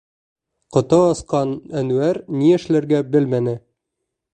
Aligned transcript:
Ҡото 0.77 0.99
осҡан 1.11 1.53
Әнүәр 1.85 2.21
ни 2.41 2.53
эшләргә 2.59 3.07
белмәне. 3.15 3.59